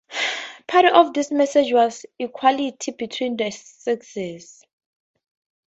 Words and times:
Part 0.67 0.85
of 0.85 1.13
his 1.15 1.31
message 1.31 1.71
was 1.71 2.07
equality 2.19 2.91
between 2.93 3.37
the 3.37 3.51
sexes. 3.51 4.63